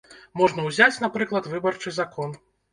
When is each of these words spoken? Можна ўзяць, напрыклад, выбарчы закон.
Можна 0.39 0.65
ўзяць, 0.69 0.97
напрыклад, 1.05 1.53
выбарчы 1.53 1.97
закон. 2.01 2.29